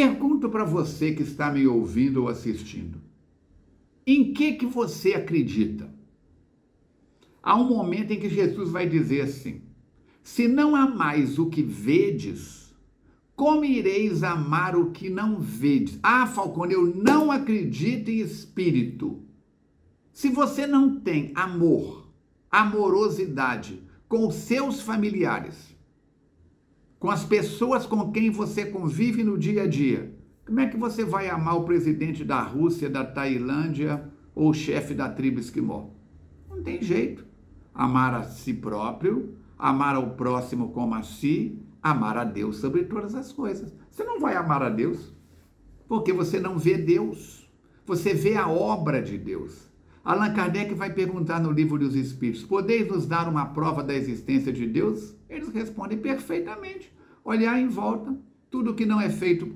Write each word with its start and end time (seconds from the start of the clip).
Pergunto 0.00 0.48
para 0.48 0.64
você 0.64 1.12
que 1.12 1.22
está 1.22 1.52
me 1.52 1.66
ouvindo 1.66 2.22
ou 2.22 2.28
assistindo. 2.28 3.02
Em 4.06 4.32
que 4.32 4.54
que 4.54 4.64
você 4.64 5.12
acredita? 5.12 5.92
Há 7.42 7.54
um 7.54 7.68
momento 7.68 8.10
em 8.10 8.18
que 8.18 8.30
Jesus 8.30 8.70
vai 8.70 8.88
dizer 8.88 9.20
assim: 9.20 9.60
Se 10.22 10.48
não 10.48 10.74
amais 10.74 11.38
o 11.38 11.50
que 11.50 11.62
vedes, 11.62 12.74
como 13.36 13.62
ireis 13.62 14.22
amar 14.22 14.74
o 14.74 14.90
que 14.90 15.10
não 15.10 15.38
vedes? 15.38 15.98
Ah, 16.02 16.26
Falcone, 16.26 16.72
eu 16.72 16.86
não 16.86 17.30
acredito 17.30 18.08
em 18.08 18.20
espírito. 18.20 19.22
Se 20.14 20.30
você 20.30 20.66
não 20.66 20.98
tem 20.98 21.30
amor, 21.34 22.08
amorosidade 22.50 23.82
com 24.08 24.26
os 24.26 24.36
seus 24.36 24.80
familiares, 24.80 25.76
com 27.00 27.10
as 27.10 27.24
pessoas 27.24 27.86
com 27.86 28.12
quem 28.12 28.30
você 28.30 28.66
convive 28.66 29.24
no 29.24 29.38
dia 29.38 29.62
a 29.62 29.66
dia, 29.66 30.14
como 30.44 30.60
é 30.60 30.68
que 30.68 30.76
você 30.76 31.02
vai 31.02 31.30
amar 31.30 31.56
o 31.56 31.64
presidente 31.64 32.22
da 32.22 32.42
Rússia, 32.42 32.90
da 32.90 33.02
Tailândia 33.02 34.04
ou 34.34 34.50
o 34.50 34.54
chefe 34.54 34.92
da 34.92 35.08
tribo 35.08 35.40
esquimó? 35.40 35.88
Não 36.48 36.62
tem 36.62 36.82
jeito. 36.82 37.24
Amar 37.72 38.14
a 38.14 38.24
si 38.24 38.52
próprio, 38.52 39.34
amar 39.58 39.96
ao 39.96 40.10
próximo 40.10 40.72
como 40.72 40.94
a 40.94 41.02
si, 41.02 41.58
amar 41.82 42.18
a 42.18 42.24
Deus 42.24 42.58
sobre 42.58 42.84
todas 42.84 43.14
as 43.14 43.32
coisas. 43.32 43.74
Você 43.90 44.04
não 44.04 44.20
vai 44.20 44.36
amar 44.36 44.62
a 44.62 44.68
Deus 44.68 45.14
porque 45.88 46.12
você 46.12 46.38
não 46.38 46.58
vê 46.58 46.76
Deus. 46.76 47.50
Você 47.86 48.12
vê 48.12 48.36
a 48.36 48.46
obra 48.46 49.00
de 49.00 49.16
Deus. 49.16 49.70
Allan 50.04 50.34
Kardec 50.34 50.74
vai 50.74 50.92
perguntar 50.92 51.40
no 51.40 51.50
livro 51.50 51.78
dos 51.78 51.94
Espíritos: 51.94 52.44
Podeis 52.44 52.88
nos 52.88 53.06
dar 53.06 53.28
uma 53.28 53.46
prova 53.46 53.82
da 53.82 53.94
existência 53.94 54.52
de 54.52 54.66
Deus? 54.66 55.14
Eles 55.28 55.48
respondem 55.50 55.98
perfeitamente. 55.98 56.92
Olhar 57.24 57.58
em 57.60 57.68
volta, 57.68 58.16
tudo 58.50 58.74
que 58.74 58.86
não 58.86 59.00
é 59.00 59.10
feito, 59.10 59.54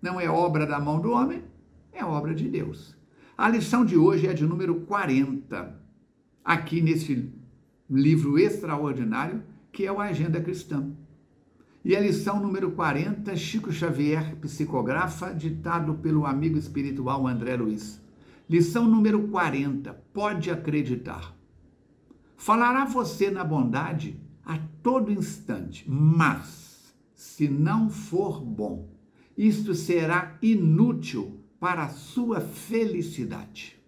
não 0.00 0.20
é 0.20 0.28
obra 0.28 0.66
da 0.66 0.78
mão 0.78 1.00
do 1.00 1.10
homem, 1.10 1.42
é 1.92 2.04
obra 2.04 2.34
de 2.34 2.48
Deus. 2.48 2.96
A 3.36 3.48
lição 3.48 3.84
de 3.84 3.96
hoje 3.96 4.26
é 4.26 4.32
de 4.32 4.44
número 4.44 4.80
40, 4.82 5.80
aqui 6.44 6.80
nesse 6.80 7.32
livro 7.88 8.38
extraordinário 8.38 9.42
que 9.72 9.86
é 9.86 9.92
o 9.92 10.00
Agenda 10.00 10.40
Cristã. 10.40 10.90
E 11.84 11.96
a 11.96 12.00
lição 12.00 12.38
número 12.38 12.70
40, 12.72 13.34
Chico 13.36 13.72
Xavier 13.72 14.36
psicografa, 14.36 15.34
ditado 15.34 15.94
pelo 15.94 16.26
amigo 16.26 16.56
espiritual 16.56 17.26
André 17.26 17.56
Luiz. 17.56 18.00
Lição 18.48 18.86
número 18.86 19.28
40, 19.28 19.92
pode 20.12 20.50
acreditar. 20.50 21.34
Falará 22.36 22.84
você 22.84 23.30
na 23.30 23.42
bondade 23.42 24.20
a 24.44 24.58
todo 24.82 25.10
instante, 25.10 25.84
mas 25.88 26.71
se 27.22 27.48
não 27.48 27.88
for 27.88 28.44
bom, 28.44 28.88
isto 29.38 29.76
será 29.76 30.36
inútil 30.42 31.40
para 31.60 31.84
a 31.84 31.88
sua 31.88 32.40
felicidade. 32.40 33.80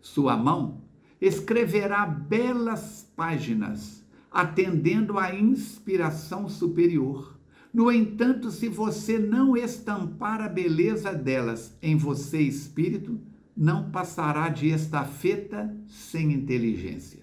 Sua 0.00 0.38
mão 0.38 0.80
escreverá 1.20 2.06
belas 2.06 3.12
páginas 3.14 4.02
atendendo 4.30 5.18
à 5.18 5.34
inspiração 5.34 6.48
superior. 6.48 7.38
No 7.74 7.92
entanto, 7.92 8.50
se 8.50 8.68
você 8.68 9.18
não 9.18 9.54
estampar 9.54 10.40
a 10.40 10.48
beleza 10.48 11.12
delas 11.12 11.76
em 11.82 11.94
você, 11.94 12.40
espírito, 12.40 13.20
não 13.54 13.90
passará 13.90 14.48
de 14.48 14.68
estafeta 14.68 15.76
sem 15.86 16.32
inteligência. 16.32 17.20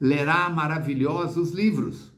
Lerá 0.00 0.48
maravilhosos 0.48 1.50
livros, 1.50 2.12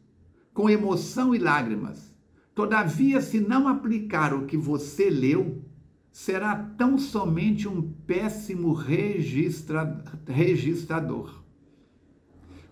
com 0.52 0.68
emoção 0.68 1.34
e 1.34 1.38
lágrimas. 1.38 2.14
Todavia, 2.54 3.20
se 3.20 3.40
não 3.40 3.66
aplicar 3.66 4.34
o 4.34 4.46
que 4.46 4.56
você 4.56 5.08
leu, 5.08 5.62
será 6.10 6.54
tão 6.54 6.98
somente 6.98 7.66
um 7.66 7.90
péssimo 8.06 8.72
registra... 8.74 10.04
registrador. 10.26 11.42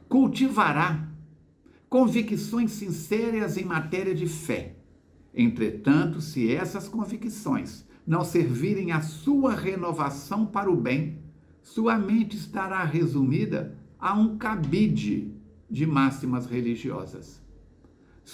Cultivará 0.08 1.08
convicções 1.88 2.72
sinceras 2.72 3.56
em 3.56 3.64
matéria 3.64 4.14
de 4.14 4.26
fé. 4.26 4.76
Entretanto, 5.34 6.20
se 6.20 6.52
essas 6.52 6.88
convicções 6.88 7.86
não 8.06 8.24
servirem 8.24 8.92
à 8.92 9.00
sua 9.00 9.54
renovação 9.54 10.44
para 10.44 10.70
o 10.70 10.76
bem, 10.76 11.18
sua 11.62 11.98
mente 11.98 12.36
estará 12.36 12.84
resumida 12.84 13.78
a 13.98 14.14
um 14.14 14.36
cabide 14.36 15.32
de 15.70 15.86
máximas 15.86 16.46
religiosas. 16.46 17.39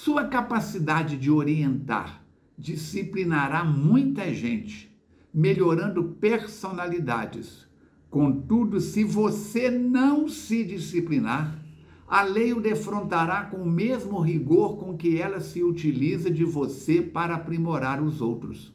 Sua 0.03 0.25
capacidade 0.27 1.17
de 1.17 1.31
orientar 1.31 2.23
disciplinará 2.57 3.65
muita 3.65 4.33
gente, 4.33 4.95
melhorando 5.33 6.05
personalidades. 6.21 7.67
Contudo, 8.11 8.79
se 8.79 9.03
você 9.03 9.71
não 9.71 10.29
se 10.29 10.63
disciplinar, 10.65 11.59
a 12.07 12.23
lei 12.23 12.53
o 12.53 12.61
defrontará 12.61 13.45
com 13.45 13.57
o 13.57 13.69
mesmo 13.69 14.21
rigor 14.21 14.77
com 14.77 14.99
que 14.99 15.19
ela 15.19 15.41
se 15.41 15.65
utiliza 15.65 16.31
de 16.31 16.45
você 16.45 17.01
para 17.01 17.35
aprimorar 17.35 18.03
os 18.03 18.21
outros. 18.21 18.75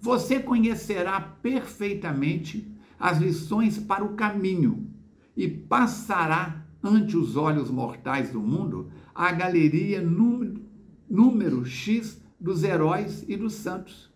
Você 0.00 0.38
conhecerá 0.38 1.20
perfeitamente 1.20 2.72
as 3.00 3.18
lições 3.18 3.78
para 3.78 4.04
o 4.04 4.14
caminho 4.14 4.88
e 5.36 5.48
passará 5.48 6.63
ante 6.84 7.16
os 7.16 7.34
olhos 7.36 7.70
mortais 7.70 8.30
do 8.30 8.40
mundo 8.40 8.90
a 9.14 9.32
galeria 9.32 10.02
número, 10.02 10.60
número 11.08 11.64
X 11.64 12.20
dos 12.38 12.62
heróis 12.62 13.24
e 13.26 13.36
dos 13.36 13.54
santos. 13.54 14.12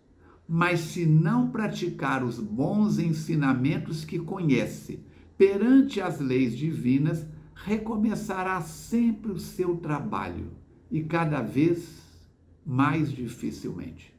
Mas 0.46 0.80
se 0.80 1.06
não 1.06 1.50
praticar 1.50 2.22
os 2.22 2.38
bons 2.38 2.98
ensinamentos 2.98 4.04
que 4.04 4.18
conhece 4.18 5.00
perante 5.36 6.00
as 6.00 6.20
leis 6.20 6.56
divinas, 6.56 7.26
recomeçará 7.54 8.60
sempre 8.60 9.32
o 9.32 9.38
seu 9.38 9.76
trabalho 9.76 10.52
e 10.90 11.02
cada 11.02 11.40
vez 11.40 12.02
mais 12.64 13.10
dificilmente. 13.10 14.14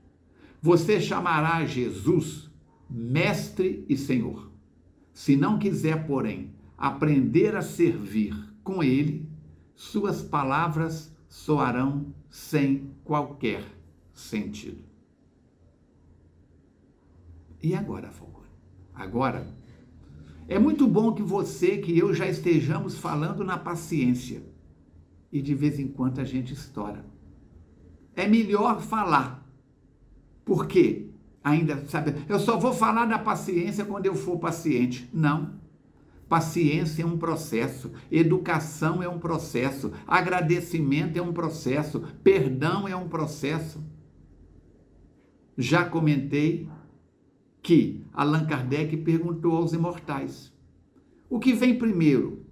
Você 0.61 0.99
chamará 0.99 1.65
Jesus 1.65 2.49
Mestre 2.89 3.85
e 3.87 3.95
Senhor. 3.95 4.51
Se 5.13 5.35
não 5.35 5.59
quiser, 5.59 6.07
porém, 6.07 6.55
aprender 6.79 7.57
a 7.57 7.61
servir 7.61 8.33
com 8.63 8.81
Ele, 8.81 9.29
suas 9.75 10.21
palavras 10.21 11.13
soarão 11.27 12.13
sem 12.29 12.91
qualquer 13.03 13.63
sentido. 14.13 14.81
E 17.61 17.75
agora, 17.75 18.09
Falcone? 18.09 18.47
Agora 18.93 19.45
é 20.47 20.57
muito 20.57 20.87
bom 20.87 21.13
que 21.13 21.21
você, 21.21 21.77
que 21.77 21.95
eu 21.97 22.13
já 22.13 22.27
estejamos 22.27 22.97
falando 22.97 23.43
na 23.43 23.57
paciência. 23.57 24.41
E 25.31 25.41
de 25.41 25.53
vez 25.53 25.79
em 25.79 25.87
quando 25.87 26.19
a 26.19 26.23
gente 26.23 26.53
estoura. 26.53 27.05
É 28.15 28.27
melhor 28.27 28.81
falar. 28.81 29.47
Por 30.43 30.65
quê? 30.65 31.11
Ainda, 31.43 31.85
sabe, 31.87 32.15
eu 32.27 32.39
só 32.39 32.57
vou 32.57 32.73
falar 32.73 33.05
da 33.05 33.19
paciência 33.19 33.85
quando 33.85 34.07
eu 34.07 34.15
for 34.15 34.39
paciente. 34.39 35.09
Não. 35.13 35.59
Paciência 36.29 37.01
é 37.01 37.05
um 37.05 37.17
processo, 37.17 37.91
educação 38.11 39.01
é 39.01 39.09
um 39.09 39.17
processo, 39.17 39.91
agradecimento 40.07 41.17
é 41.17 41.21
um 41.21 41.33
processo, 41.33 42.01
perdão 42.23 42.87
é 42.87 42.95
um 42.95 43.09
processo. 43.09 43.83
Já 45.57 45.83
comentei 45.83 46.69
que 47.63 48.05
Allan 48.13 48.45
Kardec 48.45 48.95
perguntou 48.97 49.57
aos 49.57 49.73
imortais: 49.73 50.53
o 51.27 51.39
que 51.39 51.51
vem 51.51 51.79
primeiro, 51.79 52.45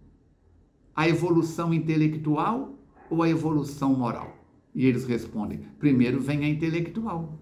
a 0.95 1.07
evolução 1.07 1.71
intelectual 1.71 2.79
ou 3.11 3.21
a 3.21 3.29
evolução 3.29 3.95
moral? 3.95 4.37
E 4.73 4.87
eles 4.87 5.05
respondem: 5.05 5.59
primeiro 5.77 6.19
vem 6.19 6.43
a 6.43 6.49
intelectual. 6.49 7.39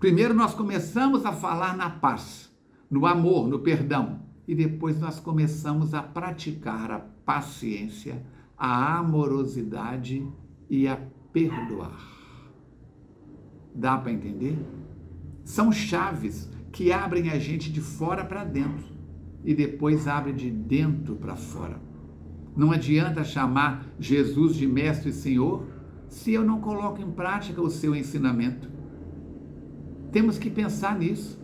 Primeiro 0.00 0.32
nós 0.32 0.54
começamos 0.54 1.26
a 1.26 1.32
falar 1.32 1.76
na 1.76 1.90
paz, 1.90 2.50
no 2.90 3.04
amor, 3.06 3.46
no 3.46 3.58
perdão, 3.58 4.24
e 4.46 4.54
depois 4.54 5.00
nós 5.00 5.18
começamos 5.18 5.94
a 5.94 6.02
praticar 6.02 6.90
a 6.90 6.98
paciência, 6.98 8.22
a 8.56 8.98
amorosidade 8.98 10.26
e 10.68 10.86
a 10.86 10.98
perdoar. 11.32 11.98
Dá 13.74 13.98
para 13.98 14.12
entender? 14.12 14.58
São 15.44 15.72
chaves 15.72 16.48
que 16.70 16.92
abrem 16.92 17.30
a 17.30 17.38
gente 17.38 17.72
de 17.72 17.80
fora 17.80 18.24
para 18.24 18.44
dentro 18.44 18.94
e 19.44 19.54
depois 19.54 20.08
abrem 20.08 20.34
de 20.34 20.50
dentro 20.50 21.16
para 21.16 21.36
fora. 21.36 21.80
Não 22.56 22.70
adianta 22.70 23.24
chamar 23.24 23.86
Jesus 23.98 24.54
de 24.54 24.66
Mestre 24.66 25.10
e 25.10 25.12
Senhor 25.12 25.66
se 26.08 26.32
eu 26.32 26.44
não 26.44 26.60
coloco 26.60 27.02
em 27.02 27.10
prática 27.10 27.60
o 27.60 27.70
seu 27.70 27.94
ensinamento. 27.94 28.68
Temos 30.12 30.38
que 30.38 30.48
pensar 30.48 30.96
nisso. 30.96 31.43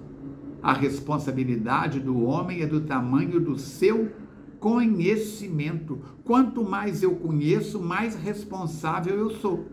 A 0.63 0.73
responsabilidade 0.73 2.01
do 2.01 2.23
homem 2.23 2.61
é 2.61 2.67
do 2.67 2.83
tamanho 2.83 3.41
do 3.41 3.59
seu 3.59 4.13
conhecimento. 4.59 6.01
Quanto 6.23 6.63
mais 6.63 7.03
eu 7.03 7.17
conheço, 7.17 7.81
mais 7.81 8.15
responsável 8.15 9.17
eu 9.17 9.31
sou. 9.31 9.69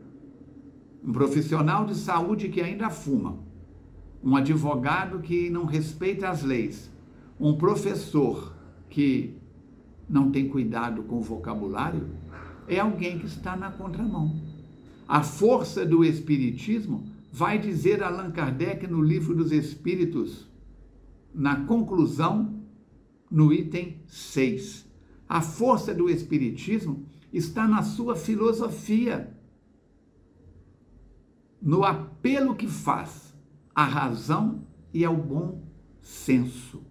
um 1.04 1.12
profissional 1.12 1.86
de 1.86 1.95
saúde 1.95 2.50
que 2.50 2.60
ainda 2.60 2.89
fuma, 2.89 3.38
um 4.22 4.36
advogado 4.36 5.19
que 5.19 5.50
não 5.50 5.66
respeita 5.66 6.28
as 6.28 6.44
leis, 6.44 6.92
um 7.40 7.57
professor 7.57 8.54
que 8.90 9.38
não 10.10 10.31
tem 10.31 10.50
cuidado 10.50 11.04
com 11.04 11.18
o 11.18 11.22
vocabulário, 11.22 12.07
é 12.68 12.80
alguém 12.80 13.19
que 13.19 13.25
está 13.25 13.56
na 13.56 13.72
contramão. 13.72 14.42
A 15.07 15.24
força 15.24 15.86
do 15.86 16.04
Espiritismo 16.04 17.06
vai 17.31 17.57
dizer 17.57 18.04
Allan 18.04 18.31
Kardec 18.31 18.88
no 18.88 19.01
Livro 19.01 19.33
dos 19.33 19.51
Espíritos, 19.51 20.48
na 21.38 21.66
conclusão, 21.66 22.63
no 23.30 23.54
item 23.54 24.01
6. 24.07 24.88
A 25.30 25.39
força 25.39 25.94
do 25.94 26.10
Espiritismo 26.10 27.06
está 27.31 27.68
na 27.68 27.84
sua 27.84 28.16
filosofia, 28.16 29.38
no 31.62 31.84
apelo 31.84 32.56
que 32.56 32.68
faz 32.68 33.36
à 33.75 33.84
razão 33.84 34.66
e 34.92 35.06
ao 35.06 35.16
bom 35.16 35.62
senso. 36.01 36.84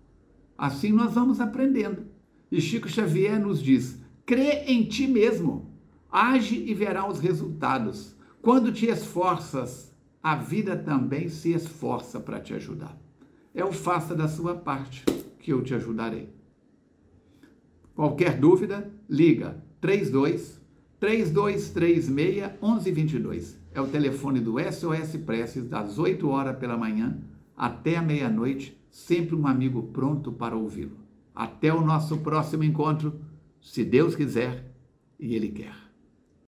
Assim 0.56 0.92
nós 0.92 1.14
vamos 1.14 1.40
aprendendo. 1.40 2.06
E 2.50 2.60
Chico 2.60 2.88
Xavier 2.88 3.40
nos 3.40 3.60
diz: 3.60 4.00
crê 4.24 4.64
em 4.66 4.84
ti 4.84 5.08
mesmo, 5.08 5.72
age 6.08 6.56
e 6.56 6.72
verá 6.72 7.08
os 7.08 7.18
resultados. 7.18 8.14
Quando 8.40 8.70
te 8.70 8.86
esforças, 8.86 9.92
a 10.22 10.36
vida 10.36 10.76
também 10.76 11.28
se 11.28 11.52
esforça 11.52 12.20
para 12.20 12.38
te 12.38 12.54
ajudar. 12.54 13.05
É 13.56 13.64
o 13.64 13.72
faça 13.72 14.14
da 14.14 14.28
sua 14.28 14.54
parte 14.54 15.02
que 15.38 15.50
eu 15.50 15.62
te 15.62 15.72
ajudarei. 15.72 16.28
Qualquer 17.94 18.38
dúvida, 18.38 18.92
liga 19.08 19.64
32 19.80 20.60
3236 21.00 22.10
1122. 22.10 23.58
É 23.72 23.80
o 23.80 23.86
telefone 23.86 24.40
do 24.40 24.56
SOS 24.60 25.16
Preces 25.24 25.64
das 25.66 25.98
8 25.98 26.28
horas 26.28 26.58
pela 26.58 26.76
manhã 26.76 27.18
até 27.56 27.96
a 27.96 28.02
meia-noite, 28.02 28.78
sempre 28.90 29.34
um 29.34 29.46
amigo 29.46 29.84
pronto 29.84 30.30
para 30.30 30.54
ouvi-lo. 30.54 30.98
Até 31.34 31.72
o 31.72 31.80
nosso 31.80 32.18
próximo 32.18 32.62
encontro, 32.62 33.18
se 33.58 33.82
Deus 33.82 34.14
quiser 34.14 34.70
e 35.18 35.34
Ele 35.34 35.48
quer. 35.48 35.85